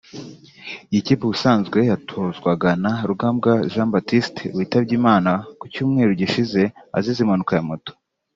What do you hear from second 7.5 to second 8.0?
ya moto